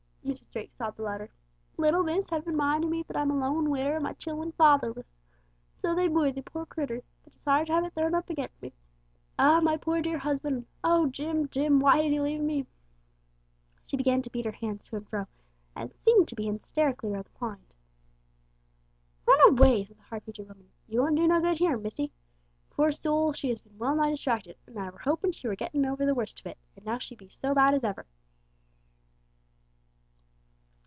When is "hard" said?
7.43-7.67, 20.03-20.23